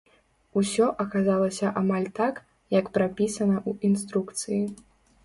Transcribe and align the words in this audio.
Усё 0.59 0.85
аказалася 1.03 1.69
амаль 1.81 2.07
так, 2.19 2.39
як 2.79 2.89
прапісана 2.97 3.57
ў 3.69 3.91
інструкцыі. 3.91 4.63